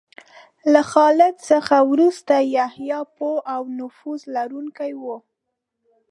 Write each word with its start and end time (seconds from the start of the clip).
له 0.73 0.81
خالد 0.91 1.35
څخه 1.49 1.75
وروسته 1.91 2.33
یحیی 2.57 3.01
پوه 3.15 3.37
او 3.53 3.63
نفوذ 3.79 4.21
لرونکی 4.35 4.91
و. 5.01 5.03